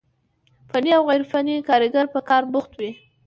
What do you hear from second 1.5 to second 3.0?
کاريګر په کار بوخت وي،